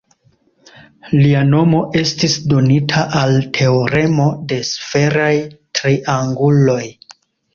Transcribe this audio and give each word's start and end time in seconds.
Lia 1.17 1.41
nomo 1.49 1.81
estis 1.99 2.37
donita 2.53 3.03
al 3.19 3.37
teoremo 3.59 4.25
de 4.53 4.59
sferaj 4.69 5.33
trianguloj. 5.81 6.83